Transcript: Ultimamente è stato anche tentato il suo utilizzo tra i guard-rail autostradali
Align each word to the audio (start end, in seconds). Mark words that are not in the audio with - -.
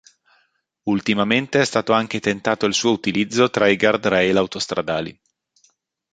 Ultimamente 0.89 1.61
è 1.61 1.63
stato 1.63 1.93
anche 1.93 2.19
tentato 2.19 2.65
il 2.65 2.73
suo 2.73 2.89
utilizzo 2.91 3.51
tra 3.51 3.67
i 3.67 3.77
guard-rail 3.77 4.35
autostradali 4.35 5.21